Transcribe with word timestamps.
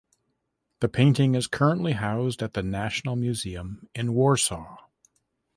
The 0.79 0.89
painting 0.89 1.35
is 1.35 1.45
currently 1.45 1.91
housed 1.91 2.41
at 2.41 2.55
the 2.55 2.63
National 2.63 3.15
Museum 3.15 3.87
in 3.93 4.15
Warsaw. 4.15 4.79